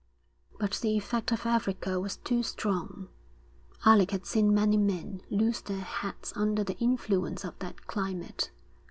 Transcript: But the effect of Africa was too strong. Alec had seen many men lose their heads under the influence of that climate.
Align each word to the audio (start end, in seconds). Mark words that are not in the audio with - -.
But 0.59 0.79
the 0.81 0.97
effect 0.97 1.31
of 1.31 1.45
Africa 1.45 1.99
was 1.99 2.17
too 2.17 2.41
strong. 2.41 3.09
Alec 3.85 4.09
had 4.09 4.25
seen 4.25 4.51
many 4.51 4.75
men 4.75 5.21
lose 5.29 5.61
their 5.61 5.81
heads 5.81 6.33
under 6.35 6.63
the 6.63 6.75
influence 6.79 7.43
of 7.45 7.59
that 7.59 7.85
climate. 7.85 8.49